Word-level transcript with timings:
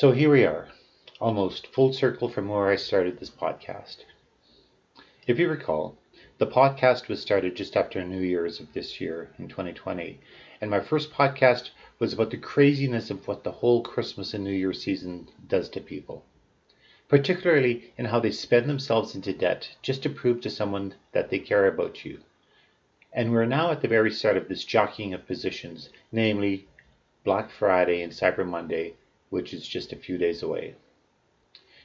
So 0.00 0.12
here 0.12 0.30
we 0.30 0.44
are, 0.44 0.68
almost 1.18 1.66
full 1.66 1.92
circle 1.92 2.28
from 2.28 2.48
where 2.48 2.68
I 2.68 2.76
started 2.76 3.18
this 3.18 3.30
podcast. 3.30 4.04
If 5.26 5.40
you 5.40 5.48
recall, 5.48 5.98
the 6.38 6.46
podcast 6.46 7.08
was 7.08 7.20
started 7.20 7.56
just 7.56 7.76
after 7.76 8.04
New 8.04 8.20
Year's 8.20 8.60
of 8.60 8.72
this 8.72 9.00
year 9.00 9.30
in 9.40 9.48
2020, 9.48 10.20
and 10.60 10.70
my 10.70 10.78
first 10.78 11.10
podcast 11.10 11.70
was 11.98 12.12
about 12.12 12.30
the 12.30 12.36
craziness 12.36 13.10
of 13.10 13.26
what 13.26 13.42
the 13.42 13.50
whole 13.50 13.82
Christmas 13.82 14.34
and 14.34 14.44
New 14.44 14.52
Year 14.52 14.72
season 14.72 15.30
does 15.48 15.68
to 15.70 15.80
people, 15.80 16.24
particularly 17.08 17.92
in 17.98 18.04
how 18.04 18.20
they 18.20 18.30
spend 18.30 18.70
themselves 18.70 19.16
into 19.16 19.32
debt 19.32 19.68
just 19.82 20.04
to 20.04 20.10
prove 20.10 20.40
to 20.42 20.48
someone 20.48 20.94
that 21.10 21.28
they 21.28 21.40
care 21.40 21.66
about 21.66 22.04
you. 22.04 22.20
And 23.12 23.32
we're 23.32 23.46
now 23.46 23.72
at 23.72 23.82
the 23.82 23.88
very 23.88 24.12
start 24.12 24.36
of 24.36 24.46
this 24.46 24.62
jockeying 24.62 25.12
of 25.12 25.26
positions, 25.26 25.88
namely 26.12 26.68
Black 27.24 27.50
Friday 27.50 28.00
and 28.00 28.12
Cyber 28.12 28.46
Monday, 28.46 28.94
which 29.30 29.52
is 29.52 29.66
just 29.66 29.92
a 29.92 29.96
few 29.96 30.18
days 30.18 30.42
away. 30.42 30.74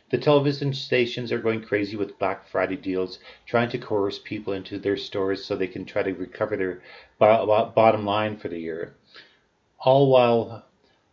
The 0.10 0.18
television 0.18 0.74
stations 0.74 1.32
are 1.32 1.40
going 1.40 1.64
crazy 1.64 1.96
with 1.96 2.20
Black 2.20 2.48
Friday 2.48 2.76
deals, 2.76 3.18
trying 3.46 3.70
to 3.70 3.80
coerce 3.80 4.20
people 4.20 4.54
into 4.54 4.78
their 4.78 4.98
stores 4.98 5.44
so 5.44 5.56
they 5.56 5.68
can 5.68 5.86
try 5.86 6.04
to 6.04 6.14
recover 6.14 6.56
their 6.56 6.82
bottom 7.18 8.06
line 8.06 8.38
for 8.38 8.48
the 8.48 8.60
year. 8.60 8.94
All 9.80 10.12
while 10.12 10.66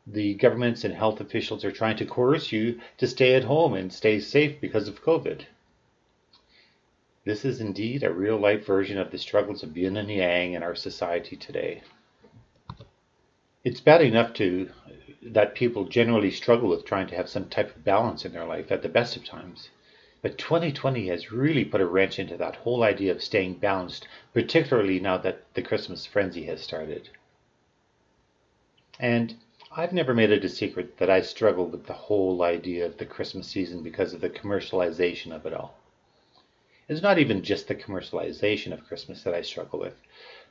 the 0.06 0.34
governments 0.34 0.84
and 0.84 0.95
health 0.95 1.20
officials 1.20 1.64
are 1.64 1.72
trying 1.72 1.96
to 1.96 2.05
coerce 2.05 2.52
you 2.52 2.80
to 2.98 3.06
stay 3.06 3.34
at 3.34 3.44
home 3.44 3.74
and 3.74 3.92
stay 3.92 4.20
safe 4.20 4.60
because 4.60 4.88
of 4.88 5.05
COVID. 5.05 5.42
This 7.24 7.44
is 7.44 7.60
indeed 7.60 8.02
a 8.02 8.12
real 8.12 8.38
life 8.38 8.66
version 8.66 8.98
of 8.98 9.10
the 9.10 9.19
struggles 9.19 9.62
of 9.62 9.77
yin 9.77 9.97
and 9.97 10.10
yang 10.10 10.55
in 10.55 10.62
our 10.62 10.74
society 10.74 11.36
today. 11.36 11.83
It's 13.62 13.80
bad 13.80 14.02
enough 14.02 14.33
to 14.34 14.70
that 15.23 15.55
people 15.55 15.84
generally 15.84 16.30
struggle 16.30 16.69
with 16.69 16.84
trying 16.84 17.06
to 17.09 17.16
have 17.16 17.28
some 17.28 17.48
type 17.48 17.74
of 17.77 17.84
balance 17.84 18.24
in 18.24 18.33
their 18.33 18.47
life 18.47 18.73
at 18.73 18.83
the 18.83 18.88
best 18.88 19.16
of 19.16 19.24
times. 19.24 19.70
But 20.22 20.39
2020 20.39 21.08
has 21.08 21.33
really 21.33 21.64
put 21.64 21.81
a 21.81 21.86
wrench 21.86 22.19
into 22.19 22.36
that 22.36 22.56
whole 22.56 22.83
idea 22.83 23.12
of 23.12 23.22
staying 23.22 23.55
balanced, 23.55 24.06
particularly 24.34 25.00
now 25.00 25.17
that 25.19 25.42
the 25.55 25.62
Christmas 25.62 26.06
frenzy 26.06 26.44
has 26.44 26.61
started. 26.61 27.09
And 28.98 29.34
I've 29.70 29.92
never 29.92 30.12
made 30.12 30.31
it 30.31 30.44
a 30.44 30.48
secret 30.48 30.98
that 30.98 31.09
I 31.09 31.20
struggle 31.20 31.66
with 31.66 31.87
the 31.87 31.92
whole 31.92 32.42
idea 32.42 32.84
of 32.84 32.98
the 32.98 33.06
Christmas 33.06 33.47
season 33.47 33.83
because 33.83 34.12
of 34.12 34.20
the 34.20 34.28
commercialization 34.28 35.33
of 35.33 35.47
it 35.47 35.55
all. 35.55 35.75
It's 36.89 37.03
not 37.03 37.19
even 37.19 37.42
just 37.42 37.69
the 37.69 37.75
commercialization 37.75 38.72
of 38.72 38.87
Christmas 38.87 39.22
that 39.22 39.33
I 39.33 39.42
struggle 39.42 39.78
with, 39.78 39.94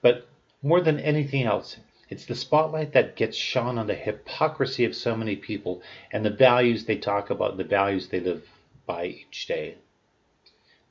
but 0.02 0.26
more 0.64 0.80
than 0.80 1.00
anything 1.00 1.44
else, 1.44 1.78
it's 2.10 2.26
the 2.26 2.36
spotlight 2.36 2.94
that 2.94 3.16
gets 3.16 3.38
shone 3.38 3.78
on 3.78 3.88
the 3.88 3.94
hypocrisy 3.94 4.84
of 4.84 4.96
so 4.96 5.16
many 5.16 5.36
people 5.36 5.82
and 6.12 6.26
the 6.26 6.32
values 6.32 6.86
they 6.86 6.98
talk 6.98 7.30
about, 7.30 7.58
the 7.58 7.64
values 7.64 8.08
they 8.08 8.20
live 8.20 8.44
by 8.86 9.06
each 9.06 9.46
day. 9.48 9.76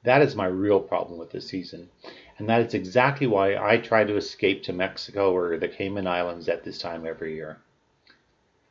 That 0.04 0.22
is 0.22 0.36
my 0.36 0.46
real 0.46 0.80
problem 0.80 1.18
with 1.18 1.30
this 1.30 1.48
season. 1.48 1.90
And 2.38 2.48
that 2.48 2.60
is 2.60 2.74
exactly 2.74 3.26
why 3.26 3.56
I 3.56 3.78
try 3.78 4.04
to 4.04 4.16
escape 4.16 4.62
to 4.64 4.72
Mexico 4.72 5.34
or 5.34 5.58
the 5.58 5.66
Cayman 5.66 6.06
Islands 6.06 6.48
at 6.48 6.62
this 6.62 6.78
time 6.78 7.04
every 7.04 7.34
year. 7.34 7.58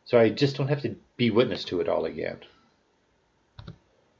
So 0.06 0.18
I 0.18 0.30
just 0.30 0.56
don't 0.56 0.70
have 0.70 0.82
to 0.84 0.96
be 1.18 1.32
witness 1.32 1.66
to 1.66 1.82
it 1.82 1.90
all 1.90 2.06
again. 2.06 2.40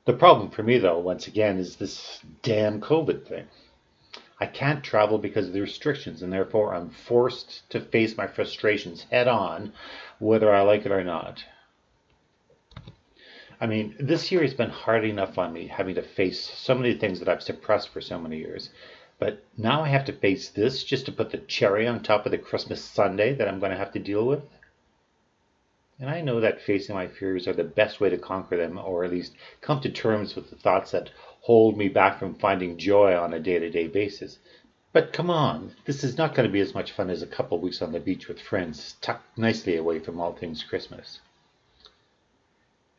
The 0.04 0.14
problem 0.14 0.50
for 0.50 0.64
me, 0.64 0.78
though, 0.80 1.00
once 1.00 1.28
again, 1.28 1.58
is 1.58 1.78
this 1.78 2.20
damn 2.42 2.82
COVID 2.82 3.26
thing. 3.26 3.48
I 4.40 4.46
can't 4.46 4.84
travel 4.84 5.18
because 5.18 5.48
of 5.48 5.54
the 5.54 5.62
restrictions, 5.62 6.22
and 6.22 6.32
therefore 6.32 6.76
I'm 6.76 6.90
forced 6.90 7.68
to 7.72 7.82
face 7.82 8.16
my 8.16 8.28
frustrations 8.28 9.04
head 9.04 9.28
on, 9.28 9.74
whether 10.20 10.54
I 10.54 10.62
like 10.62 10.86
it 10.86 10.92
or 10.92 11.04
not. 11.04 11.44
I 13.60 13.66
mean, 13.66 13.96
this 14.00 14.32
year 14.32 14.44
has 14.44 14.54
been 14.54 14.70
hard 14.70 15.04
enough 15.04 15.40
on 15.40 15.52
me 15.52 15.66
having 15.68 15.96
to 15.96 16.04
face 16.04 16.40
so 16.40 16.76
many 16.76 16.94
things 16.94 17.20
that 17.20 17.28
I've 17.28 17.42
suppressed 17.42 17.90
for 17.90 18.02
so 18.02 18.20
many 18.20 18.38
years. 18.38 18.70
But 19.18 19.44
now 19.58 19.82
I 19.82 19.88
have 19.88 20.06
to 20.06 20.14
face 20.14 20.50
this 20.50 20.84
just 20.84 21.08
to 21.08 21.12
put 21.12 21.32
the 21.32 21.40
cherry 21.40 21.88
on 21.88 22.04
top 22.04 22.28
of 22.28 22.32
the 22.32 22.38
Christmas 22.38 22.84
sundae 22.84 23.34
that 23.34 23.48
I'm 23.48 23.60
going 23.60 23.72
to 23.72 23.78
have 23.78 23.94
to 23.94 24.00
deal 24.00 24.28
with. 24.28 24.44
And 26.00 26.12
I 26.12 26.22
know 26.22 26.40
that 26.40 26.62
facing 26.62 26.94
my 26.94 27.08
fears 27.08 27.48
are 27.48 27.54
the 27.54 27.64
best 27.64 28.00
way 28.00 28.12
to 28.12 28.20
conquer 28.20 28.56
them, 28.56 28.78
or 28.78 29.04
at 29.04 29.10
least 29.10 29.34
come 29.62 29.82
to 29.82 29.90
terms 29.90 30.36
with 30.36 30.52
the 30.52 30.56
thoughts 30.56 30.92
that 30.92 31.10
hold 31.48 31.78
me 31.78 31.88
back 31.88 32.20
from 32.20 32.36
finding 32.36 32.78
joy 32.78 33.18
on 33.18 33.34
a 33.34 33.40
day 33.40 33.58
to 33.58 33.70
day 33.70 33.88
basis. 33.88 34.38
But 34.92 35.14
come 35.14 35.30
on, 35.30 35.74
this 35.86 36.04
is 36.04 36.18
not 36.18 36.36
going 36.36 36.46
to 36.46 36.52
be 36.52 36.60
as 36.60 36.74
much 36.74 36.92
fun 36.92 37.10
as 37.10 37.22
a 37.22 37.26
couple 37.28 37.58
weeks 37.58 37.82
on 37.82 37.94
the 37.94 38.02
beach 38.02 38.28
with 38.28 38.42
friends, 38.42 38.98
tucked 39.00 39.38
nicely 39.38 39.78
away 39.78 40.00
from 40.00 40.20
all 40.20 40.34
things 40.34 40.62
Christmas. 40.62 41.22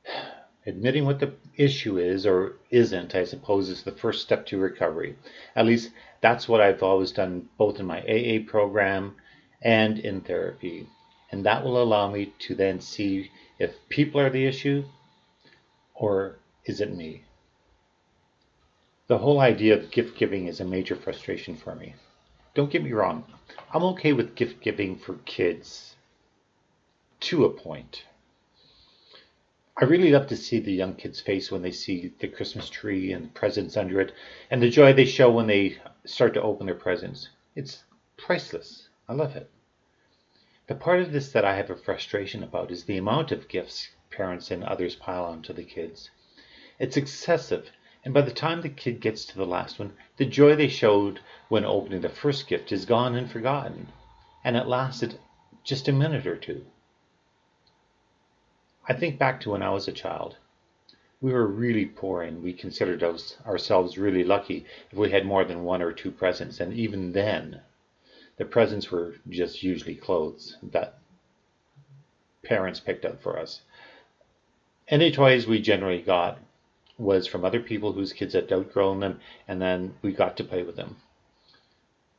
Admitting 0.67 1.05
what 1.05 1.21
the 1.21 1.35
issue 1.59 1.99
is 1.99 2.25
or 2.25 2.55
isn't, 2.71 3.15
I 3.15 3.25
suppose, 3.25 3.69
is 3.69 3.83
the 3.83 3.93
first 3.93 4.23
step 4.23 4.47
to 4.47 4.57
recovery. 4.57 5.19
At 5.55 5.67
least 5.67 5.91
that's 6.23 6.49
what 6.49 6.63
I've 6.63 6.83
always 6.83 7.13
done 7.13 7.51
both 7.59 7.79
in 7.79 7.85
my 7.85 8.01
AA 8.01 8.51
program 8.51 9.17
and 9.61 9.99
in 9.99 10.23
therapy. 10.23 10.87
And 11.31 11.45
that 11.45 11.63
will 11.63 11.83
allow 11.83 12.11
me 12.11 12.33
to 12.47 12.55
then 12.55 12.81
see 12.81 13.31
if 13.59 13.75
people 13.91 14.23
are 14.23 14.31
the 14.31 14.47
issue 14.47 14.85
or 15.95 16.39
is 16.65 16.81
it 16.81 16.97
me. 16.97 17.25
The 19.09 19.19
whole 19.19 19.41
idea 19.41 19.75
of 19.75 19.91
gift 19.91 20.19
giving 20.19 20.49
is 20.49 20.61
a 20.61 20.67
major 20.67 20.95
frustration 20.95 21.57
for 21.57 21.75
me. 21.75 21.95
Don't 22.55 22.71
get 22.71 22.83
me 22.83 22.93
wrong, 22.93 23.25
I'm 23.73 23.83
okay 23.85 24.13
with 24.13 24.35
gift 24.35 24.61
giving 24.61 24.97
for 24.99 25.15
kids 25.25 25.97
to 27.21 27.47
a 27.47 27.51
point. 27.51 28.05
I 29.79 29.87
really 29.87 30.11
love 30.11 30.27
to 30.27 30.37
see 30.37 30.59
the 30.59 30.75
young 30.75 30.95
kids' 30.95 31.23
face 31.23 31.51
when 31.51 31.63
they 31.63 31.71
see 31.71 32.13
the 32.19 32.29
Christmas 32.29 32.69
tree 32.69 33.13
and 33.13 33.25
the 33.25 33.31
presents 33.31 33.79
under 33.79 33.99
it, 33.99 34.13
and 34.51 34.61
the 34.61 34.69
joy 34.69 34.93
they 34.93 35.07
show 35.07 35.31
when 35.31 35.47
they 35.47 35.79
start 36.05 36.35
to 36.35 36.43
open 36.43 36.67
their 36.67 36.75
presents. 36.75 37.31
It's 37.57 37.85
priceless. 38.19 38.91
I 39.09 39.15
love 39.15 39.37
it. 39.37 39.51
The 40.67 40.75
part 40.75 41.01
of 41.01 41.13
this 41.13 41.33
that 41.33 41.47
I 41.47 41.57
have 41.57 41.71
a 41.71 41.77
frustration 41.77 42.43
about 42.43 42.71
is 42.71 42.85
the 42.85 42.99
amount 42.99 43.33
of 43.33 43.49
gifts 43.49 43.89
parents 44.11 44.51
and 44.51 44.63
others 44.65 44.97
pile 44.97 45.25
onto 45.25 45.55
the 45.55 45.65
kids. 45.65 46.11
It's 46.79 46.99
excessive 46.99 47.71
and 48.05 48.15
by 48.15 48.21
the 48.21 48.31
time 48.31 48.61
the 48.61 48.69
kid 48.69 49.01
gets 49.01 49.25
to 49.25 49.37
the 49.37 49.47
last 49.47 49.79
one, 49.79 49.93
the 50.17 50.25
joy 50.25 50.55
they 50.55 50.69
showed 50.69 51.21
when 51.49 51.65
opening 51.65 52.01
the 52.01 52.09
first 52.09 52.47
gift 52.47 52.73
is 52.73 52.85
gone 52.85 53.15
and 53.15 53.31
forgotten, 53.31 53.89
and 54.45 54.57
it 54.57 54.67
lasted 54.67 55.19
just 55.65 55.89
a 55.89 55.93
minute 55.93 56.27
or 56.27 56.37
two. 56.37 56.65
I 58.89 58.95
think 58.95 59.19
back 59.19 59.41
to 59.41 59.51
when 59.51 59.63
I 59.63 59.71
was 59.71 59.89
a 59.89 59.93
child. 59.93 60.37
We 61.21 61.33
were 61.33 61.47
really 61.47 61.85
poor 61.85 62.23
and 62.23 62.43
we 62.43 62.53
considered 62.53 63.03
ourselves 63.45 63.99
really 63.99 64.25
lucky 64.25 64.65
if 64.91 64.97
we 64.97 65.11
had 65.11 65.27
more 65.27 65.45
than 65.45 65.65
one 65.65 65.83
or 65.83 65.93
two 65.93 66.13
presents, 66.13 66.61
and 66.61 66.73
even 66.73 67.13
then, 67.13 67.61
the 68.37 68.45
presents 68.45 68.91
were 68.91 69.17
just 69.29 69.63
usually 69.63 69.97
clothes 69.97 70.57
that 70.63 71.01
parents 72.45 72.79
picked 72.81 73.05
up 73.05 73.21
for 73.21 73.39
us. 73.39 73.63
Any 74.87 75.11
toys 75.11 75.47
we 75.47 75.61
generally 75.61 76.01
got 76.01 76.39
was 76.99 77.27
from 77.27 77.45
other 77.45 77.61
people 77.61 77.93
whose 77.93 78.13
kids 78.13 78.35
had 78.35 78.53
outgrown 78.53 79.01
them, 79.01 79.21
and 79.47 79.63
then 79.63 79.95
we 80.03 80.13
got 80.13 80.37
to 80.37 80.45
play 80.45 80.63
with 80.63 80.77
them. 80.77 80.97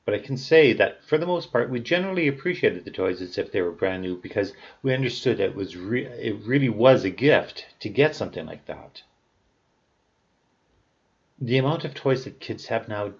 But 0.06 0.14
I 0.14 0.20
can 0.20 0.38
say 0.38 0.74
that 0.74 1.04
for 1.04 1.20
the 1.20 1.28
most 1.28 1.52
part, 1.52 1.70
we 1.70 1.80
generally 1.80 2.28
appreciated 2.28 2.84
the 2.84 2.90
toys 2.90 3.22
as 3.22 3.38
if 3.38 3.52
they 3.52 3.62
were 3.62 3.72
brand 3.72 4.02
new 4.02 4.16
because 4.16 4.54
we 4.82 4.94
understood 4.94 5.40
it 5.40 5.54
was 5.54 5.78
re- 5.78 6.06
it 6.06 6.36
really 6.46 6.70
was 6.70 7.04
a 7.04 7.12
gift 7.12 7.68
to 7.82 7.90
get 7.90 8.16
something 8.16 8.46
like 8.46 8.66
that. 8.66 9.04
The 11.38 11.58
amount 11.58 11.86
of 11.86 11.94
toys 11.94 12.24
that 12.24 12.40
kids 12.40 12.66
have 12.68 12.88
now 12.88 13.14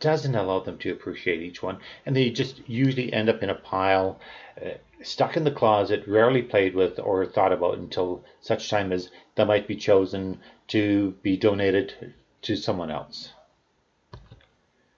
doesn't 0.00 0.34
allow 0.34 0.60
them 0.60 0.78
to 0.78 0.92
appreciate 0.92 1.42
each 1.42 1.62
one, 1.62 1.78
and 2.04 2.14
they 2.14 2.30
just 2.30 2.68
usually 2.68 3.12
end 3.12 3.28
up 3.28 3.42
in 3.42 3.50
a 3.50 3.54
pile, 3.54 4.20
uh, 4.64 4.70
stuck 5.02 5.36
in 5.36 5.44
the 5.44 5.50
closet, 5.50 6.06
rarely 6.06 6.42
played 6.42 6.74
with 6.74 6.98
or 6.98 7.24
thought 7.24 7.52
about 7.52 7.78
until 7.78 8.22
such 8.40 8.68
time 8.68 8.92
as 8.92 9.10
they 9.34 9.44
might 9.44 9.66
be 9.66 9.76
chosen 9.76 10.38
to 10.68 11.12
be 11.22 11.36
donated 11.36 12.14
to 12.42 12.56
someone 12.56 12.90
else. 12.90 13.32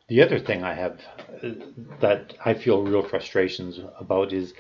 The 0.09 0.23
other 0.23 0.39
thing 0.39 0.65
I 0.65 0.75
have 0.75 1.01
uh, 1.43 1.51
that 2.01 2.35
I 2.45 2.55
feel 2.55 2.83
real 2.83 3.03
frustrations 3.03 3.79
about 3.99 4.33
is 4.33 4.55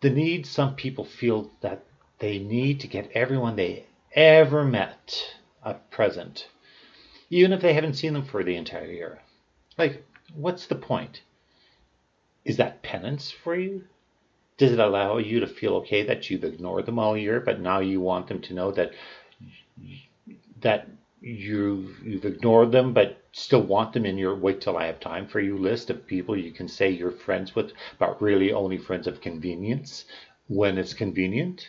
the 0.00 0.10
need 0.10 0.46
some 0.46 0.76
people 0.76 1.04
feel 1.04 1.50
that 1.60 1.84
they 2.18 2.38
need 2.38 2.80
to 2.80 2.86
get 2.86 3.10
everyone 3.12 3.56
they 3.56 3.86
ever 4.12 4.64
met 4.64 5.36
a 5.62 5.74
present 5.74 6.48
even 7.30 7.52
if 7.52 7.60
they 7.60 7.72
haven't 7.72 7.94
seen 7.94 8.12
them 8.12 8.24
for 8.24 8.42
the 8.42 8.56
entire 8.56 8.90
year. 8.90 9.20
Like, 9.78 10.04
what's 10.34 10.66
the 10.66 10.74
point? 10.74 11.22
Is 12.44 12.56
that 12.56 12.82
penance 12.82 13.30
for 13.30 13.56
you? 13.56 13.84
Does 14.58 14.72
it 14.72 14.78
allow 14.78 15.18
you 15.18 15.40
to 15.40 15.46
feel 15.46 15.76
okay 15.76 16.02
that 16.02 16.28
you've 16.28 16.44
ignored 16.44 16.86
them 16.86 16.98
all 16.98 17.16
year, 17.16 17.40
but 17.40 17.60
now 17.60 17.78
you 17.78 18.00
want 18.00 18.26
them 18.26 18.42
to 18.42 18.54
know 18.54 18.72
that 18.72 18.92
that 20.60 20.88
you 21.22 21.94
you've 22.02 22.24
ignored 22.24 22.72
them, 22.72 22.92
but 22.92 23.22
still 23.32 23.62
want 23.62 23.92
them 23.92 24.04
in 24.04 24.18
your 24.18 24.34
wait 24.34 24.60
till 24.60 24.76
I 24.76 24.86
have 24.86 25.00
time 25.00 25.26
for 25.26 25.40
you 25.40 25.56
list 25.56 25.88
of 25.88 26.06
people 26.06 26.36
you 26.36 26.50
can 26.52 26.68
say 26.68 26.90
you're 26.90 27.10
friends 27.10 27.54
with, 27.54 27.72
but 27.98 28.20
really 28.20 28.52
only 28.52 28.76
friends 28.76 29.06
of 29.06 29.20
convenience 29.20 30.04
when 30.48 30.76
it's 30.78 30.92
convenient? 30.94 31.68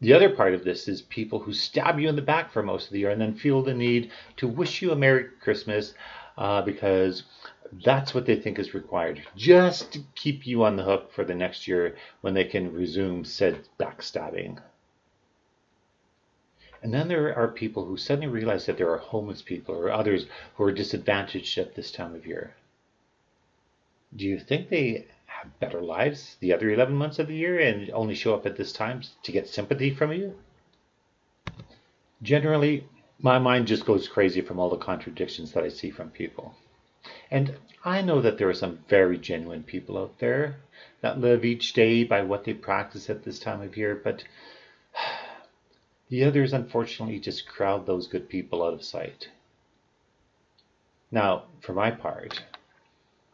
The 0.00 0.12
other 0.12 0.30
part 0.30 0.54
of 0.54 0.64
this 0.64 0.88
is 0.88 1.02
people 1.02 1.38
who 1.38 1.52
stab 1.52 1.98
you 1.98 2.08
in 2.08 2.16
the 2.16 2.22
back 2.22 2.52
for 2.52 2.62
most 2.62 2.86
of 2.86 2.92
the 2.92 2.98
year 2.98 3.10
and 3.10 3.20
then 3.20 3.34
feel 3.34 3.62
the 3.62 3.74
need 3.74 4.10
to 4.36 4.48
wish 4.48 4.82
you 4.82 4.90
a 4.90 4.96
Merry 4.96 5.24
Christmas 5.40 5.94
uh, 6.36 6.62
because 6.62 7.22
that's 7.84 8.12
what 8.14 8.26
they 8.26 8.36
think 8.36 8.58
is 8.58 8.74
required, 8.74 9.22
just 9.36 9.92
to 9.92 10.00
keep 10.14 10.46
you 10.46 10.64
on 10.64 10.76
the 10.76 10.84
hook 10.84 11.12
for 11.12 11.24
the 11.24 11.34
next 11.34 11.66
year 11.66 11.96
when 12.20 12.34
they 12.34 12.44
can 12.44 12.72
resume 12.72 13.24
said 13.24 13.66
backstabbing. 13.78 14.60
And 16.82 16.92
then 16.92 17.08
there 17.08 17.34
are 17.34 17.48
people 17.48 17.86
who 17.86 17.96
suddenly 17.96 18.26
realize 18.26 18.66
that 18.66 18.76
there 18.76 18.90
are 18.90 18.98
homeless 18.98 19.40
people 19.40 19.74
or 19.74 19.90
others 19.90 20.26
who 20.56 20.64
are 20.64 20.72
disadvantaged 20.72 21.56
at 21.56 21.74
this 21.74 21.90
time 21.90 22.14
of 22.14 22.26
year. 22.26 22.54
Do 24.14 24.26
you 24.26 24.38
think 24.38 24.68
they 24.68 25.06
have 25.44 25.60
better 25.60 25.82
lives 25.82 26.36
the 26.40 26.52
other 26.52 26.70
11 26.70 26.94
months 26.94 27.18
of 27.18 27.28
the 27.28 27.34
year 27.34 27.58
and 27.58 27.90
only 27.90 28.14
show 28.14 28.34
up 28.34 28.46
at 28.46 28.56
this 28.56 28.72
time 28.72 29.02
to 29.22 29.32
get 29.32 29.46
sympathy 29.46 29.94
from 29.94 30.12
you? 30.12 30.34
Generally, 32.22 32.86
my 33.18 33.38
mind 33.38 33.66
just 33.66 33.84
goes 33.84 34.08
crazy 34.08 34.40
from 34.40 34.58
all 34.58 34.70
the 34.70 34.76
contradictions 34.76 35.52
that 35.52 35.62
I 35.62 35.68
see 35.68 35.90
from 35.90 36.10
people. 36.10 36.54
And 37.30 37.56
I 37.84 38.00
know 38.00 38.22
that 38.22 38.38
there 38.38 38.48
are 38.48 38.54
some 38.54 38.78
very 38.88 39.18
genuine 39.18 39.62
people 39.62 39.98
out 39.98 40.18
there 40.18 40.56
that 41.02 41.20
live 41.20 41.44
each 41.44 41.74
day 41.74 42.04
by 42.04 42.22
what 42.22 42.44
they 42.44 42.54
practice 42.54 43.10
at 43.10 43.24
this 43.24 43.38
time 43.38 43.60
of 43.60 43.76
year, 43.76 43.94
but 44.02 44.24
the 46.08 46.24
others, 46.24 46.54
unfortunately, 46.54 47.20
just 47.20 47.46
crowd 47.46 47.84
those 47.84 48.06
good 48.06 48.30
people 48.30 48.64
out 48.64 48.72
of 48.72 48.82
sight. 48.82 49.28
Now, 51.10 51.44
for 51.60 51.74
my 51.74 51.90
part, 51.90 52.42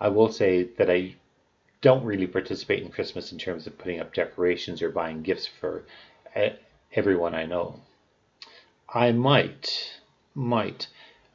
I 0.01 0.09
will 0.09 0.33
say 0.33 0.65
that 0.77 0.91
I 0.91 1.15
don't 1.83 2.05
really 2.05 2.27
participate 2.27 2.83
in 2.83 2.91
Christmas 2.91 3.33
in 3.33 3.39
terms 3.39 3.67
of 3.67 3.79
putting 3.79 4.01
up 4.01 4.13
decorations 4.13 4.83
or 4.83 4.91
buying 4.91 5.23
gifts 5.23 5.47
for 5.47 5.85
eh, 6.35 6.53
everyone 6.93 7.35
I 7.35 7.47
know. 7.47 7.81
I 8.93 9.13
might, 9.13 10.01
might 10.35 10.89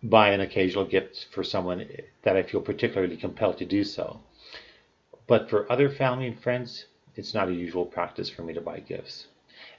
buy 0.04 0.30
an 0.30 0.42
occasional 0.42 0.86
gift 0.86 1.28
for 1.32 1.44
someone 1.44 1.88
that 2.24 2.38
I 2.38 2.44
feel 2.44 2.62
particularly 2.62 3.18
compelled 3.18 3.58
to 3.58 3.66
do 3.66 3.84
so. 3.84 4.20
But 5.28 5.50
for 5.50 5.72
other 5.72 5.90
family 5.90 6.28
and 6.28 6.40
friends, 6.40 6.86
it's 7.16 7.34
not 7.34 7.50
a 7.50 7.54
usual 7.54 7.86
practice 7.86 8.30
for 8.30 8.44
me 8.44 8.54
to 8.54 8.62
buy 8.62 8.80
gifts. 8.80 9.28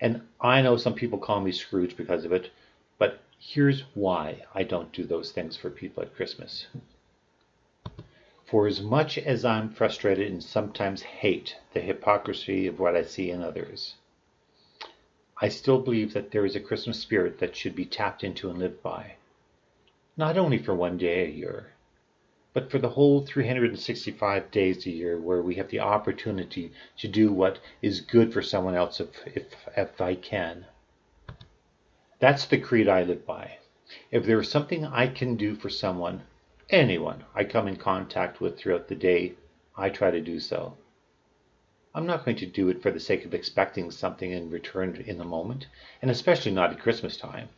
And 0.01 0.23
I 0.41 0.63
know 0.63 0.77
some 0.77 0.95
people 0.95 1.19
call 1.19 1.41
me 1.41 1.53
Scrooge 1.53 1.97
because 1.97 2.25
of 2.25 2.33
it, 2.33 2.51
but 2.99 3.21
here's 3.39 3.85
why 3.95 4.43
I 4.55 4.65
don't 4.65 4.93
do 4.93 5.05
those 5.05 5.31
things 5.31 5.57
for 5.57 5.71
people 5.71 6.03
at 6.03 6.17
Christmas. 6.17 6.67
For 8.47 8.69
as 8.69 8.81
much 8.81 9.19
as 9.19 9.45
I'm 9.45 9.71
frustrated 9.71 10.31
and 10.31 10.41
sometimes 10.41 11.03
hate 11.03 11.57
the 11.73 11.81
hypocrisy 11.81 12.69
of 12.69 12.79
what 12.79 12.95
I 12.95 13.03
see 13.03 13.29
in 13.33 13.43
others, 13.43 13.97
I 15.43 15.49
still 15.49 15.81
believe 15.81 16.13
that 16.15 16.31
there 16.31 16.47
is 16.47 16.55
a 16.55 16.61
Christmas 16.61 17.01
spirit 17.01 17.41
that 17.41 17.57
should 17.57 17.75
be 17.75 17.85
tapped 17.85 18.23
into 18.23 18.49
and 18.49 18.61
lived 18.61 18.85
by. 18.85 19.17
Not 20.17 20.39
only 20.39 20.59
for 20.59 20.77
one 20.77 20.97
day 20.97 21.25
a 21.25 21.29
year, 21.29 21.73
but 22.53 22.71
for 22.71 22.79
the 22.79 22.91
whole 22.91 23.27
365 23.27 24.53
days 24.53 24.87
a 24.87 24.91
year 24.91 25.19
where 25.19 25.43
we 25.43 25.57
have 25.57 25.71
the 25.71 25.81
opportunity 25.81 26.71
to 26.99 27.09
do 27.09 27.33
what 27.33 27.59
is 27.83 28.01
good 28.01 28.33
for 28.33 28.43
someone 28.43 28.77
else 28.77 29.01
if, 29.01 29.27
if, 29.27 29.57
if 29.77 30.01
I 30.01 30.15
can. 30.15 30.67
That's 32.21 32.47
the 32.47 32.59
creed 32.59 32.89
I 32.89 33.03
live 33.03 33.27
by. 33.27 33.59
If 34.13 34.25
there 34.25 34.39
is 34.39 34.49
something 34.49 34.85
I 34.85 35.09
can 35.09 35.35
do 35.35 35.57
for 35.57 35.69
someone, 35.69 36.23
anyone 36.71 37.25
I 37.35 37.45
come 37.45 37.69
in 37.69 37.77
contact 37.77 38.41
with 38.41 38.59
throughout 38.59 38.89
the 38.89 38.95
day, 38.95 39.35
I 39.77 39.91
try 39.91 40.11
to 40.11 40.21
do 40.21 40.41
so. 40.41 40.77
I'm 41.95 42.07
not 42.07 42.25
going 42.25 42.37
to 42.39 42.47
do 42.47 42.69
it 42.69 42.83
for 42.83 42.91
the 42.91 43.01
sake 43.01 43.25
of 43.25 43.35
expecting 43.35 43.91
something 43.91 44.31
in 44.31 44.51
return 44.51 45.03
in 45.07 45.19
the 45.19 45.25
moment, 45.25 45.67
and 46.03 46.11
especially 46.11 46.53
not 46.53 46.71
at 46.71 46.81
Christmas 46.81 47.17
time. 47.17 47.49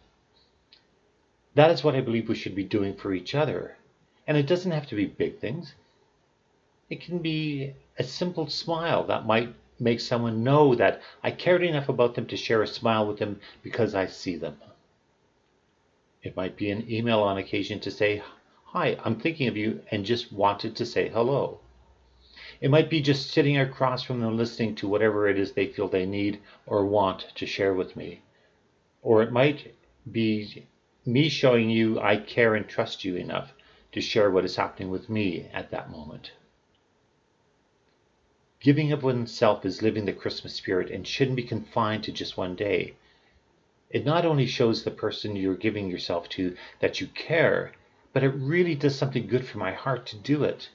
That 1.54 1.70
is 1.70 1.82
what 1.82 1.96
I 1.96 2.00
believe 2.00 2.28
we 2.28 2.34
should 2.34 2.54
be 2.54 2.64
doing 2.64 2.94
for 2.94 3.12
each 3.12 3.34
other 3.34 3.76
and 4.28 4.36
it 4.36 4.46
doesn't 4.46 4.72
have 4.72 4.86
to 4.86 4.94
be 4.94 5.06
big 5.06 5.38
things. 5.38 5.74
It 6.90 7.00
can 7.00 7.18
be 7.18 7.72
a 7.98 8.04
simple 8.04 8.48
smile 8.50 9.04
that 9.04 9.24
might 9.24 9.54
make 9.80 10.00
someone 10.00 10.44
know 10.44 10.74
that 10.74 11.00
I 11.22 11.30
cared 11.30 11.64
enough 11.64 11.88
about 11.88 12.14
them 12.14 12.26
to 12.26 12.36
share 12.36 12.62
a 12.62 12.66
smile 12.66 13.06
with 13.06 13.18
them 13.18 13.40
because 13.62 13.94
I 13.94 14.06
see 14.06 14.36
them. 14.36 14.58
It 16.22 16.36
might 16.36 16.58
be 16.58 16.70
an 16.70 16.90
email 16.92 17.20
on 17.20 17.38
occasion 17.38 17.80
to 17.80 17.90
say, 17.90 18.22
Hi, 18.72 18.98
I'm 19.02 19.18
thinking 19.18 19.48
of 19.48 19.56
you 19.56 19.80
and 19.90 20.04
just 20.04 20.30
wanted 20.30 20.76
to 20.76 20.84
say 20.84 21.08
hello. 21.08 21.60
It 22.60 22.70
might 22.70 22.90
be 22.90 23.00
just 23.00 23.30
sitting 23.30 23.56
across 23.56 24.02
from 24.02 24.20
them 24.20 24.36
listening 24.36 24.74
to 24.74 24.86
whatever 24.86 25.26
it 25.26 25.38
is 25.38 25.52
they 25.52 25.68
feel 25.68 25.88
they 25.88 26.04
need 26.04 26.40
or 26.66 26.84
want 26.84 27.34
to 27.36 27.46
share 27.46 27.72
with 27.72 27.96
me. 27.96 28.20
Or 29.00 29.22
it 29.22 29.32
might 29.32 29.74
be 30.12 30.66
me 31.06 31.30
showing 31.30 31.70
you 31.70 31.98
I 31.98 32.18
care 32.18 32.54
and 32.54 32.68
trust 32.68 33.06
you 33.06 33.16
enough 33.16 33.54
to 33.92 34.02
share 34.02 34.30
what 34.30 34.44
is 34.44 34.56
happening 34.56 34.90
with 34.90 35.08
me 35.08 35.48
at 35.54 35.70
that 35.70 35.90
moment. 35.90 36.32
Giving 38.60 38.92
of 38.92 39.02
oneself 39.02 39.64
is 39.64 39.80
living 39.80 40.04
the 40.04 40.12
Christmas 40.12 40.52
spirit 40.52 40.90
and 40.90 41.08
shouldn't 41.08 41.36
be 41.36 41.42
confined 41.42 42.04
to 42.04 42.12
just 42.12 42.36
one 42.36 42.54
day. 42.54 42.96
It 43.88 44.04
not 44.04 44.26
only 44.26 44.44
shows 44.44 44.84
the 44.84 44.90
person 44.90 45.36
you're 45.36 45.56
giving 45.56 45.88
yourself 45.88 46.28
to 46.36 46.54
that 46.80 47.00
you 47.00 47.06
care, 47.06 47.72
but 48.18 48.24
it 48.24 48.34
really 48.34 48.74
does 48.74 48.98
something 48.98 49.28
good 49.28 49.46
for 49.46 49.58
my 49.58 49.70
heart 49.70 50.04
to 50.04 50.16
do 50.16 50.42
it 50.42 50.68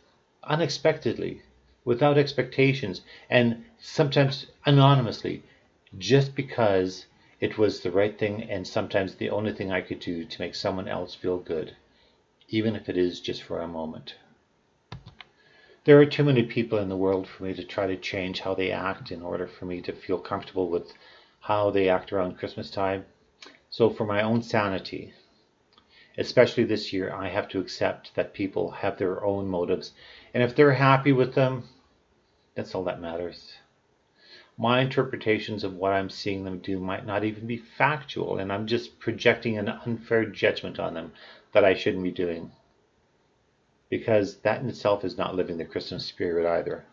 unexpectedly, 0.45 1.41
without 1.83 2.17
expectations, 2.17 3.01
and 3.29 3.65
sometimes 3.77 4.45
anonymously, 4.65 5.43
just 5.97 6.35
because 6.35 7.05
it 7.41 7.57
was 7.57 7.81
the 7.81 7.91
right 7.91 8.17
thing 8.17 8.43
and 8.43 8.65
sometimes 8.65 9.15
the 9.15 9.29
only 9.29 9.51
thing 9.51 9.73
I 9.73 9.81
could 9.81 9.99
do 9.99 10.23
to 10.23 10.41
make 10.41 10.55
someone 10.55 10.87
else 10.87 11.15
feel 11.15 11.37
good 11.37 11.75
even 12.47 12.77
if 12.77 12.87
it 12.87 12.95
is 12.95 13.19
just 13.19 13.43
for 13.43 13.59
a 13.59 13.67
moment. 13.67 14.15
There 15.83 15.99
are 15.99 16.05
too 16.05 16.23
many 16.23 16.43
people 16.43 16.77
in 16.77 16.87
the 16.87 16.95
world 16.95 17.27
for 17.27 17.43
me 17.43 17.53
to 17.55 17.63
try 17.65 17.87
to 17.87 17.97
change 17.97 18.39
how 18.39 18.55
they 18.55 18.71
act 18.71 19.11
in 19.11 19.21
order 19.21 19.47
for 19.47 19.65
me 19.65 19.81
to 19.81 19.91
feel 19.91 20.17
comfortable 20.17 20.69
with 20.69 20.93
how 21.41 21.71
they 21.71 21.89
act 21.89 22.13
around 22.13 22.37
Christmas 22.37 22.71
time. 22.71 23.03
So, 23.69 23.89
for 23.89 24.05
my 24.05 24.21
own 24.21 24.43
sanity, 24.43 25.13
especially 26.17 26.63
this 26.63 26.93
year, 26.93 27.13
I 27.13 27.29
have 27.29 27.47
to 27.49 27.59
accept 27.59 28.15
that 28.15 28.33
people 28.33 28.71
have 28.71 28.97
their 28.97 29.23
own 29.23 29.47
motives, 29.47 29.93
and 30.33 30.43
if 30.43 30.55
they're 30.55 30.73
happy 30.73 31.11
with 31.11 31.33
them, 31.33 31.63
that's 32.55 32.75
all 32.75 32.83
that 32.83 33.01
matters. 33.01 33.53
My 34.57 34.81
interpretations 34.81 35.63
of 35.63 35.73
what 35.73 35.93
I'm 35.93 36.11
seeing 36.11 36.43
them 36.43 36.59
do 36.59 36.79
might 36.79 37.05
not 37.05 37.23
even 37.23 37.47
be 37.47 37.57
factual, 37.57 38.37
and 38.37 38.53
I'm 38.53 38.67
just 38.67 38.99
projecting 38.99 39.57
an 39.57 39.67
unfair 39.67 40.25
judgment 40.25 40.79
on 40.79 40.93
them 40.93 41.13
that 41.53 41.65
I 41.65 41.73
shouldn't 41.73 42.03
be 42.03 42.11
doing. 42.11 42.51
Because 43.89 44.37
that 44.41 44.61
in 44.61 44.69
itself 44.69 45.03
is 45.03 45.17
not 45.17 45.35
living 45.35 45.57
the 45.57 45.65
Christmas 45.65 46.05
spirit 46.05 46.45
either. 46.45 46.85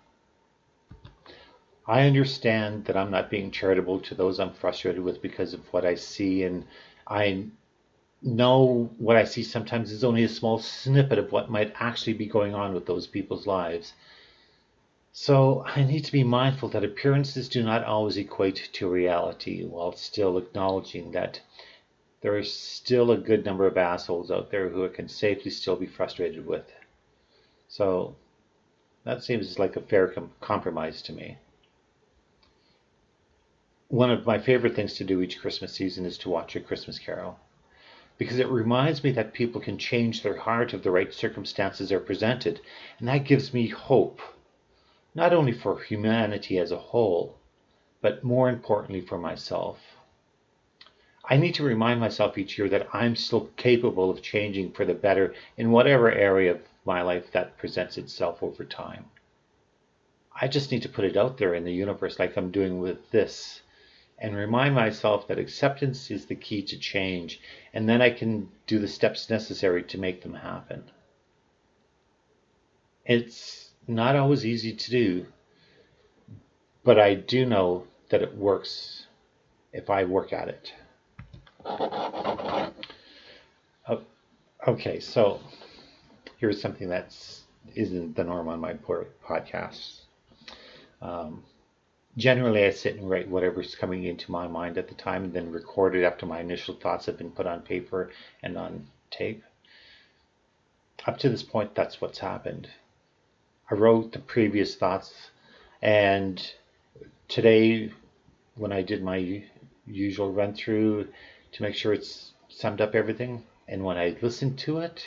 I 1.86 2.06
understand 2.06 2.86
that 2.86 2.96
I'm 2.96 3.10
not 3.10 3.30
being 3.30 3.50
charitable 3.50 4.00
to 4.00 4.14
those 4.14 4.40
I'm 4.40 4.52
frustrated 4.52 5.02
with 5.02 5.20
because 5.20 5.52
of 5.52 5.72
what 5.72 5.84
I 5.84 5.96
see, 5.96 6.44
and 6.44 6.64
I 7.06 7.48
know 8.22 8.90
what 8.98 9.16
I 9.16 9.24
see 9.24 9.42
sometimes 9.42 9.90
is 9.90 10.04
only 10.04 10.24
a 10.24 10.28
small 10.28 10.58
snippet 10.58 11.18
of 11.18 11.32
what 11.32 11.50
might 11.50 11.72
actually 11.76 12.12
be 12.12 12.26
going 12.26 12.54
on 12.54 12.74
with 12.74 12.86
those 12.86 13.06
people's 13.06 13.46
lives. 13.46 13.94
So 15.12 15.64
I 15.64 15.82
need 15.84 16.04
to 16.04 16.12
be 16.12 16.22
mindful 16.22 16.68
that 16.70 16.84
appearances 16.84 17.48
do 17.48 17.62
not 17.62 17.84
always 17.84 18.16
equate 18.16 18.68
to 18.74 18.88
reality 18.88 19.64
while 19.64 19.92
still 19.92 20.38
acknowledging 20.38 21.12
that 21.12 21.40
there 22.20 22.36
is 22.36 22.52
still 22.52 23.10
a 23.10 23.16
good 23.16 23.44
number 23.44 23.66
of 23.66 23.78
assholes 23.78 24.30
out 24.30 24.50
there 24.50 24.68
who 24.68 24.84
I 24.84 24.88
can 24.88 25.08
safely 25.08 25.50
still 25.50 25.76
be 25.76 25.86
frustrated 25.86 26.46
with. 26.46 26.70
So 27.68 28.16
that 29.04 29.24
seems 29.24 29.58
like 29.58 29.76
a 29.76 29.80
fair 29.80 30.08
com- 30.08 30.32
compromise 30.40 31.00
to 31.02 31.12
me. 31.12 31.38
One 33.88 34.10
of 34.10 34.26
my 34.26 34.38
favorite 34.38 34.76
things 34.76 34.94
to 34.94 35.04
do 35.04 35.22
each 35.22 35.40
Christmas 35.40 35.72
season 35.72 36.04
is 36.04 36.18
to 36.18 36.30
watch 36.30 36.54
A 36.54 36.60
Christmas 36.60 36.98
Carol 36.98 37.38
because 38.20 38.38
it 38.38 38.50
reminds 38.50 39.02
me 39.02 39.10
that 39.12 39.32
people 39.32 39.62
can 39.62 39.78
change 39.78 40.22
their 40.22 40.36
heart 40.36 40.74
if 40.74 40.82
the 40.82 40.90
right 40.90 41.14
circumstances 41.14 41.90
are 41.90 41.98
presented, 41.98 42.60
and 42.98 43.08
that 43.08 43.24
gives 43.24 43.54
me 43.54 43.66
hope, 43.66 44.20
not 45.14 45.32
only 45.32 45.52
for 45.52 45.80
humanity 45.80 46.58
as 46.58 46.70
a 46.70 46.76
whole, 46.76 47.38
but 48.02 48.22
more 48.22 48.50
importantly 48.50 49.00
for 49.00 49.16
myself. 49.16 49.78
I 51.24 51.38
need 51.38 51.54
to 51.54 51.62
remind 51.62 51.98
myself 51.98 52.36
each 52.36 52.58
year 52.58 52.68
that 52.68 52.88
I'm 52.92 53.16
still 53.16 53.48
capable 53.56 54.10
of 54.10 54.20
changing 54.20 54.72
for 54.72 54.84
the 54.84 54.92
better 54.92 55.34
in 55.56 55.70
whatever 55.70 56.12
area 56.12 56.50
of 56.50 56.60
my 56.84 57.00
life 57.00 57.32
that 57.32 57.56
presents 57.56 57.96
itself 57.96 58.42
over 58.42 58.66
time. 58.66 59.06
I 60.38 60.46
just 60.46 60.70
need 60.70 60.82
to 60.82 60.90
put 60.90 61.06
it 61.06 61.16
out 61.16 61.38
there 61.38 61.54
in 61.54 61.64
the 61.64 61.72
universe 61.72 62.18
like 62.18 62.36
I'm 62.36 62.50
doing 62.50 62.80
with 62.80 63.10
this 63.12 63.62
and 64.20 64.36
remind 64.36 64.74
myself 64.74 65.26
that 65.28 65.38
acceptance 65.38 66.10
is 66.10 66.26
the 66.26 66.34
key 66.34 66.62
to 66.62 66.78
change, 66.78 67.40
and 67.72 67.88
then 67.88 68.02
I 68.02 68.10
can 68.10 68.48
do 68.66 68.78
the 68.78 68.88
steps 68.88 69.30
necessary 69.30 69.82
to 69.84 69.98
make 69.98 70.22
them 70.22 70.34
happen. 70.34 70.84
It's 73.04 73.70
not 73.88 74.16
always 74.16 74.44
easy 74.44 74.74
to 74.74 74.90
do, 74.90 75.26
but 76.84 76.98
I 76.98 77.14
do 77.14 77.46
know 77.46 77.86
that 78.10 78.22
it 78.22 78.36
works 78.36 79.06
if 79.72 79.88
I 79.88 80.04
work 80.04 80.32
at 80.32 80.48
it. 80.48 80.72
Okay, 84.66 85.00
so 85.00 85.40
here's 86.36 86.60
something 86.60 86.88
that's 86.88 87.44
isn't 87.74 88.14
the 88.14 88.24
norm 88.24 88.48
on 88.48 88.60
my 88.60 88.74
podcasts. 88.74 90.00
Um, 91.00 91.44
generally, 92.16 92.64
I 92.64 92.70
sit 92.70 92.96
and 92.96 93.08
write 93.08 93.28
whatever's 93.28 93.74
coming 93.74 94.04
into 94.04 94.30
my 94.30 94.46
mind 94.46 94.78
at 94.78 94.88
the 94.88 94.94
time, 94.94 95.24
and 95.24 95.32
then 95.32 95.52
record 95.52 95.94
it 95.94 96.04
after 96.04 96.26
my 96.26 96.40
initial 96.40 96.74
thoughts 96.74 97.06
have 97.06 97.18
been 97.18 97.30
put 97.30 97.46
on 97.46 97.62
paper 97.62 98.10
and 98.42 98.56
on 98.56 98.86
tape. 99.10 99.42
Up 101.06 101.18
to 101.18 101.28
this 101.28 101.42
point, 101.42 101.74
that's 101.74 102.00
what's 102.00 102.18
happened. 102.18 102.68
I 103.70 103.74
wrote 103.74 104.12
the 104.12 104.18
previous 104.18 104.74
thoughts, 104.74 105.30
and 105.80 106.52
today, 107.28 107.92
when 108.56 108.72
I 108.72 108.82
did 108.82 109.02
my 109.02 109.44
usual 109.86 110.32
run 110.32 110.54
through 110.54 111.08
to 111.52 111.62
make 111.62 111.74
sure 111.74 111.92
it's 111.92 112.32
summed 112.48 112.80
up 112.80 112.94
everything, 112.94 113.44
and 113.68 113.84
when 113.84 113.96
I 113.96 114.16
listened 114.20 114.58
to 114.60 114.78
it, 114.78 115.06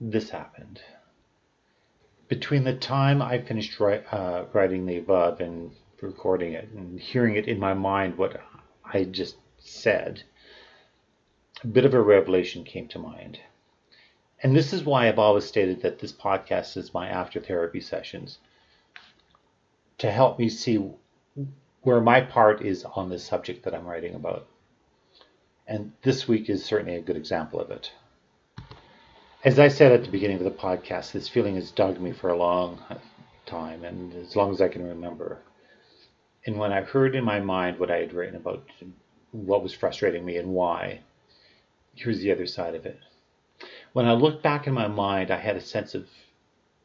this 0.00 0.30
happened. 0.30 0.80
Between 2.28 2.64
the 2.64 2.74
time 2.74 3.22
I 3.22 3.38
finished 3.38 3.80
uh, 3.80 4.44
writing 4.52 4.84
the 4.84 4.98
above 4.98 5.40
and 5.40 5.72
recording 6.02 6.52
it 6.52 6.68
and 6.68 7.00
hearing 7.00 7.36
it 7.36 7.48
in 7.48 7.58
my 7.58 7.74
mind, 7.74 8.18
what 8.18 8.40
I 8.84 9.04
just 9.04 9.36
said, 9.58 10.22
a 11.64 11.66
bit 11.66 11.84
of 11.84 11.94
a 11.94 12.02
revelation 12.02 12.64
came 12.64 12.86
to 12.88 12.98
mind. 12.98 13.40
And 14.42 14.54
this 14.54 14.72
is 14.72 14.84
why 14.84 15.08
I've 15.08 15.18
always 15.18 15.44
stated 15.44 15.82
that 15.82 15.98
this 15.98 16.12
podcast 16.12 16.76
is 16.76 16.94
my 16.94 17.08
after 17.08 17.40
therapy 17.40 17.80
sessions 17.80 18.38
to 19.98 20.10
help 20.10 20.38
me 20.38 20.48
see 20.48 20.90
where 21.82 22.00
my 22.00 22.20
part 22.20 22.62
is 22.62 22.84
on 22.84 23.08
the 23.08 23.18
subject 23.18 23.64
that 23.64 23.74
I'm 23.74 23.86
writing 23.86 24.14
about. 24.14 24.46
And 25.66 25.92
this 26.02 26.28
week 26.28 26.48
is 26.48 26.64
certainly 26.64 26.96
a 26.96 27.02
good 27.02 27.16
example 27.16 27.60
of 27.60 27.70
it. 27.70 27.92
As 29.44 29.60
I 29.60 29.68
said 29.68 29.92
at 29.92 30.02
the 30.02 30.10
beginning 30.10 30.38
of 30.38 30.44
the 30.44 30.50
podcast, 30.50 31.12
this 31.12 31.28
feeling 31.28 31.54
has 31.54 31.70
dogged 31.70 32.00
me 32.00 32.10
for 32.10 32.28
a 32.28 32.36
long 32.36 32.82
time, 33.46 33.84
and 33.84 34.12
as 34.14 34.34
long 34.34 34.50
as 34.50 34.60
I 34.60 34.66
can 34.66 34.84
remember. 34.84 35.38
And 36.44 36.58
when 36.58 36.72
I 36.72 36.80
heard 36.80 37.14
in 37.14 37.22
my 37.22 37.38
mind 37.38 37.78
what 37.78 37.90
I 37.90 37.98
had 37.98 38.12
written 38.12 38.34
about 38.34 38.64
what 39.30 39.62
was 39.62 39.72
frustrating 39.72 40.24
me 40.24 40.38
and 40.38 40.48
why, 40.48 41.02
here's 41.94 42.18
the 42.18 42.32
other 42.32 42.46
side 42.46 42.74
of 42.74 42.84
it. 42.84 42.98
When 43.92 44.06
I 44.06 44.14
looked 44.14 44.42
back 44.42 44.66
in 44.66 44.74
my 44.74 44.88
mind, 44.88 45.30
I 45.30 45.38
had 45.38 45.56
a 45.56 45.60
sense 45.60 45.94
of 45.94 46.08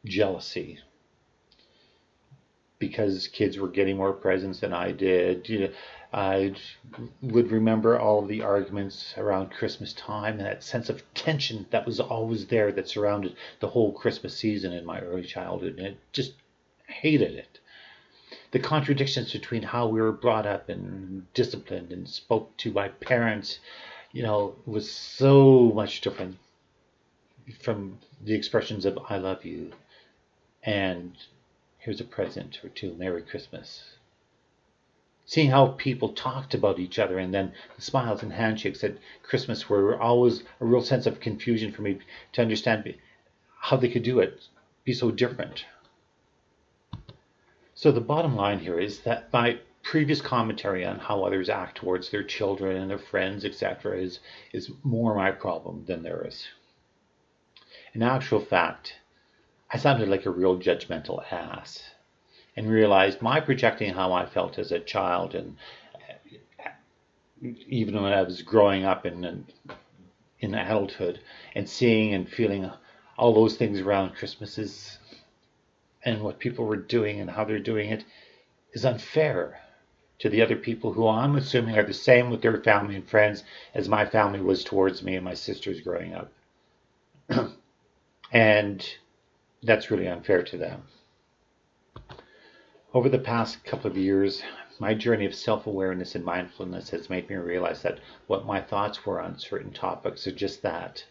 jealousy 0.04 0.78
because 2.88 3.28
kids 3.28 3.58
were 3.58 3.68
getting 3.68 3.96
more 3.96 4.12
presents 4.12 4.60
than 4.60 4.72
I 4.72 4.92
did. 4.92 5.74
I 6.12 6.54
would 7.22 7.50
remember 7.50 7.98
all 7.98 8.20
of 8.20 8.28
the 8.28 8.42
arguments 8.42 9.14
around 9.16 9.50
Christmas 9.50 9.92
time 9.92 10.38
and 10.38 10.46
that 10.46 10.62
sense 10.62 10.88
of 10.88 11.02
tension 11.14 11.66
that 11.70 11.86
was 11.86 11.98
always 11.98 12.46
there 12.46 12.70
that 12.72 12.88
surrounded 12.88 13.36
the 13.60 13.68
whole 13.68 13.92
Christmas 13.92 14.36
season 14.36 14.72
in 14.72 14.84
my 14.84 15.00
early 15.00 15.24
childhood. 15.24 15.78
And 15.78 15.86
I 15.88 15.96
just 16.12 16.34
hated 16.86 17.34
it. 17.34 17.58
The 18.52 18.60
contradictions 18.60 19.32
between 19.32 19.62
how 19.62 19.88
we 19.88 20.00
were 20.00 20.12
brought 20.12 20.46
up 20.46 20.68
and 20.68 21.32
disciplined 21.34 21.90
and 21.90 22.08
spoke 22.08 22.56
to 22.58 22.70
by 22.70 22.88
parents, 22.88 23.58
you 24.12 24.22
know, 24.22 24.54
was 24.66 24.90
so 24.90 25.72
much 25.74 26.00
different 26.00 26.36
from 27.60 27.98
the 28.22 28.34
expressions 28.34 28.84
of 28.84 28.98
I 29.08 29.16
love 29.16 29.44
you 29.44 29.72
and 30.64 31.12
here's 31.84 32.00
a 32.00 32.04
present 32.04 32.60
or 32.64 32.68
two, 32.68 32.94
Merry 32.94 33.22
Christmas 33.22 33.94
seeing 35.26 35.50
how 35.50 35.68
people 35.68 36.10
talked 36.10 36.54
about 36.54 36.78
each 36.78 36.98
other 36.98 37.18
and 37.18 37.32
then 37.32 37.52
the 37.76 37.82
smiles 37.82 38.22
and 38.22 38.32
handshakes 38.32 38.84
at 38.84 38.98
Christmas 39.22 39.68
were 39.68 40.00
always 40.00 40.42
a 40.60 40.64
real 40.64 40.82
sense 40.82 41.06
of 41.06 41.20
confusion 41.20 41.72
for 41.72 41.82
me 41.82 41.98
to 42.32 42.42
understand 42.42 42.94
how 43.58 43.76
they 43.76 43.88
could 43.88 44.02
do 44.02 44.20
it, 44.20 44.46
be 44.84 44.92
so 44.92 45.10
different. 45.10 45.64
So 47.74 47.90
the 47.90 48.00
bottom 48.00 48.36
line 48.36 48.58
here 48.58 48.78
is 48.78 49.00
that 49.00 49.32
my 49.32 49.58
previous 49.82 50.20
commentary 50.20 50.84
on 50.84 50.98
how 50.98 51.24
others 51.24 51.48
act 51.48 51.78
towards 51.78 52.10
their 52.10 52.22
children 52.22 52.76
and 52.76 52.90
their 52.90 52.98
friends, 52.98 53.44
etc., 53.44 53.98
is, 53.98 54.20
is 54.52 54.70
more 54.82 55.14
my 55.14 55.30
problem 55.30 55.84
than 55.86 56.02
theirs. 56.02 56.46
In 57.94 58.02
actual 58.02 58.40
fact, 58.40 58.94
I 59.74 59.76
sounded 59.76 60.08
like 60.08 60.24
a 60.24 60.30
real 60.30 60.56
judgmental 60.56 61.24
ass 61.32 61.82
and 62.54 62.70
realized 62.70 63.20
my 63.20 63.40
projecting 63.40 63.92
how 63.92 64.12
I 64.12 64.24
felt 64.24 64.56
as 64.56 64.70
a 64.70 64.78
child 64.78 65.34
and 65.34 65.56
even 67.42 68.00
when 68.00 68.12
I 68.12 68.22
was 68.22 68.42
growing 68.42 68.84
up 68.84 69.04
in 69.04 69.44
in 70.38 70.54
adulthood 70.54 71.18
and 71.56 71.68
seeing 71.68 72.14
and 72.14 72.28
feeling 72.28 72.70
all 73.18 73.34
those 73.34 73.56
things 73.56 73.80
around 73.80 74.14
Christmases 74.14 74.98
and 76.04 76.22
what 76.22 76.38
people 76.38 76.66
were 76.66 76.76
doing 76.76 77.18
and 77.18 77.28
how 77.28 77.44
they're 77.44 77.58
doing 77.58 77.90
it 77.90 78.04
is 78.74 78.84
unfair 78.84 79.60
to 80.20 80.28
the 80.28 80.40
other 80.40 80.54
people 80.54 80.92
who 80.92 81.08
I'm 81.08 81.34
assuming 81.34 81.76
are 81.76 81.82
the 81.82 81.92
same 81.92 82.30
with 82.30 82.42
their 82.42 82.62
family 82.62 82.94
and 82.94 83.08
friends 83.08 83.42
as 83.74 83.88
my 83.88 84.06
family 84.06 84.40
was 84.40 84.62
towards 84.62 85.02
me 85.02 85.16
and 85.16 85.24
my 85.24 85.34
sisters 85.34 85.80
growing 85.80 86.14
up. 86.14 86.30
and 88.32 88.88
that's 89.64 89.90
really 89.90 90.06
unfair 90.06 90.42
to 90.42 90.56
them. 90.56 90.82
Over 92.92 93.08
the 93.08 93.18
past 93.18 93.64
couple 93.64 93.90
of 93.90 93.96
years, 93.96 94.42
my 94.78 94.94
journey 94.94 95.26
of 95.26 95.34
self 95.34 95.66
awareness 95.66 96.14
and 96.14 96.24
mindfulness 96.24 96.90
has 96.90 97.10
made 97.10 97.28
me 97.28 97.36
realize 97.36 97.82
that 97.82 97.98
what 98.26 98.46
my 98.46 98.60
thoughts 98.60 99.04
were 99.04 99.20
on 99.20 99.38
certain 99.38 99.72
topics 99.72 100.26
are 100.26 100.32
just 100.32 100.62
that 100.62 101.04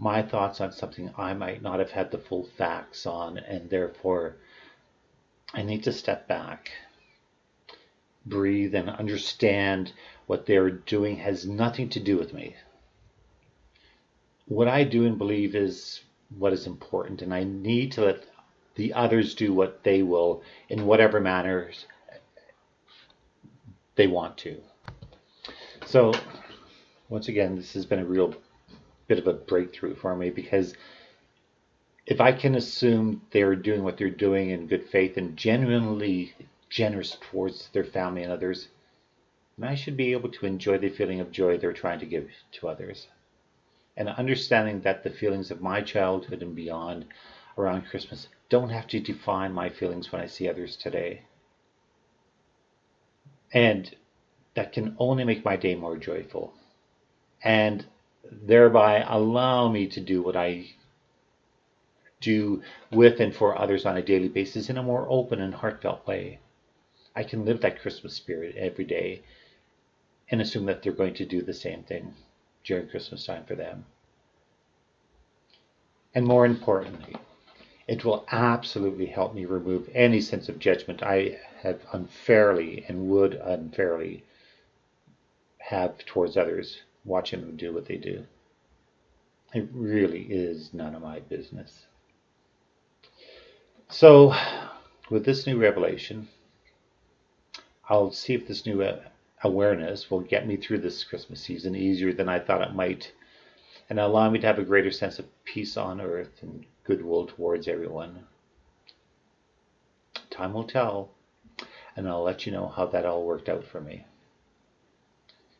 my 0.00 0.22
thoughts 0.22 0.62
on 0.62 0.72
something 0.72 1.12
I 1.18 1.34
might 1.34 1.60
not 1.60 1.78
have 1.78 1.90
had 1.90 2.10
the 2.10 2.18
full 2.18 2.44
facts 2.44 3.04
on, 3.04 3.36
and 3.36 3.68
therefore 3.68 4.36
I 5.52 5.60
need 5.62 5.82
to 5.84 5.92
step 5.92 6.26
back, 6.26 6.70
breathe, 8.24 8.74
and 8.74 8.88
understand 8.88 9.92
what 10.26 10.46
they're 10.46 10.70
doing 10.70 11.16
has 11.16 11.46
nothing 11.46 11.90
to 11.90 12.00
do 12.00 12.16
with 12.16 12.32
me. 12.32 12.56
What 14.46 14.68
I 14.68 14.84
do 14.84 15.04
and 15.04 15.18
believe 15.18 15.54
is 15.54 16.00
what 16.38 16.52
is 16.52 16.66
important, 16.66 17.22
and 17.22 17.34
I 17.34 17.44
need 17.44 17.92
to 17.92 18.04
let 18.04 18.24
the 18.76 18.92
others 18.94 19.34
do 19.34 19.52
what 19.52 19.82
they 19.82 20.02
will 20.02 20.42
in 20.68 20.86
whatever 20.86 21.20
manners 21.20 21.86
they 23.96 24.06
want 24.06 24.38
to. 24.38 24.60
So, 25.86 26.14
once 27.08 27.28
again, 27.28 27.56
this 27.56 27.74
has 27.74 27.84
been 27.84 27.98
a 27.98 28.04
real 28.04 28.34
bit 29.08 29.18
of 29.18 29.26
a 29.26 29.32
breakthrough 29.32 29.94
for 29.96 30.14
me 30.14 30.30
because 30.30 30.74
if 32.06 32.20
I 32.20 32.32
can 32.32 32.54
assume 32.54 33.22
they're 33.32 33.56
doing 33.56 33.82
what 33.82 33.98
they're 33.98 34.08
doing 34.08 34.50
in 34.50 34.66
good 34.66 34.88
faith 34.88 35.16
and 35.16 35.36
genuinely 35.36 36.34
generous 36.68 37.16
towards 37.20 37.68
their 37.70 37.84
family 37.84 38.22
and 38.22 38.32
others, 38.32 38.68
then 39.58 39.68
I 39.68 39.74
should 39.74 39.96
be 39.96 40.12
able 40.12 40.30
to 40.30 40.46
enjoy 40.46 40.78
the 40.78 40.88
feeling 40.88 41.20
of 41.20 41.32
joy 41.32 41.58
they're 41.58 41.72
trying 41.72 41.98
to 42.00 42.06
give 42.06 42.30
to 42.52 42.68
others. 42.68 43.08
And 44.00 44.08
understanding 44.08 44.80
that 44.80 45.02
the 45.04 45.10
feelings 45.10 45.50
of 45.50 45.60
my 45.60 45.82
childhood 45.82 46.40
and 46.40 46.56
beyond 46.56 47.04
around 47.58 47.82
Christmas 47.82 48.28
don't 48.48 48.70
have 48.70 48.86
to 48.86 48.98
define 48.98 49.52
my 49.52 49.68
feelings 49.68 50.10
when 50.10 50.22
I 50.22 50.26
see 50.26 50.48
others 50.48 50.74
today. 50.74 51.24
And 53.52 53.94
that 54.54 54.72
can 54.72 54.96
only 54.98 55.24
make 55.24 55.44
my 55.44 55.56
day 55.56 55.74
more 55.74 55.98
joyful 55.98 56.54
and 57.44 57.84
thereby 58.24 59.04
allow 59.06 59.68
me 59.68 59.86
to 59.88 60.00
do 60.00 60.22
what 60.22 60.34
I 60.34 60.70
do 62.22 62.62
with 62.90 63.20
and 63.20 63.36
for 63.36 63.60
others 63.60 63.84
on 63.84 63.98
a 63.98 64.02
daily 64.02 64.28
basis 64.28 64.70
in 64.70 64.78
a 64.78 64.82
more 64.82 65.06
open 65.10 65.42
and 65.42 65.54
heartfelt 65.56 66.06
way. 66.06 66.38
I 67.14 67.22
can 67.22 67.44
live 67.44 67.60
that 67.60 67.82
Christmas 67.82 68.14
spirit 68.14 68.56
every 68.56 68.86
day 68.86 69.24
and 70.30 70.40
assume 70.40 70.64
that 70.64 70.82
they're 70.82 70.94
going 70.94 71.12
to 71.16 71.26
do 71.26 71.42
the 71.42 71.52
same 71.52 71.82
thing 71.82 72.14
during 72.64 72.88
Christmas 72.88 73.24
time 73.24 73.44
for 73.44 73.54
them. 73.54 73.84
And 76.14 76.26
more 76.26 76.44
importantly, 76.44 77.16
it 77.86 78.04
will 78.04 78.24
absolutely 78.30 79.06
help 79.06 79.34
me 79.34 79.44
remove 79.44 79.88
any 79.94 80.20
sense 80.20 80.48
of 80.48 80.58
judgment 80.58 81.02
I 81.02 81.38
have 81.62 81.80
unfairly 81.92 82.84
and 82.88 83.08
would 83.08 83.34
unfairly 83.34 84.24
have 85.58 85.98
towards 86.04 86.36
others, 86.36 86.82
watching 87.04 87.40
them 87.40 87.56
do 87.56 87.72
what 87.72 87.86
they 87.86 87.96
do. 87.96 88.26
It 89.52 89.68
really 89.72 90.22
is 90.22 90.72
none 90.72 90.94
of 90.94 91.02
my 91.02 91.20
business. 91.20 91.86
So, 93.88 94.34
with 95.10 95.24
this 95.24 95.46
new 95.46 95.58
revelation, 95.58 96.28
I'll 97.88 98.12
see 98.12 98.34
if 98.34 98.46
this 98.46 98.64
new 98.64 98.78
awareness 99.42 100.10
will 100.10 100.20
get 100.20 100.46
me 100.46 100.56
through 100.56 100.78
this 100.78 101.04
Christmas 101.04 101.40
season 101.40 101.74
easier 101.74 102.12
than 102.12 102.28
I 102.28 102.38
thought 102.38 102.62
it 102.62 102.74
might 102.74 103.12
and 103.88 103.98
allow 103.98 104.30
me 104.30 104.38
to 104.38 104.46
have 104.46 104.58
a 104.58 104.64
greater 104.64 104.90
sense 104.90 105.18
of 105.18 105.26
peace 105.44 105.76
on 105.76 106.00
earth 106.00 106.42
and 106.42 106.64
goodwill 106.84 107.26
towards 107.26 107.66
everyone. 107.66 108.26
Time 110.30 110.52
will 110.52 110.64
tell. 110.64 111.10
and 111.96 112.08
I'll 112.08 112.22
let 112.22 112.46
you 112.46 112.52
know 112.52 112.68
how 112.68 112.86
that 112.86 113.04
all 113.04 113.24
worked 113.24 113.48
out 113.48 113.64
for 113.64 113.80
me. 113.80 114.04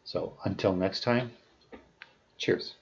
So 0.04 0.34
until 0.44 0.74
next 0.74 1.02
time, 1.02 1.32
cheers. 2.38 2.74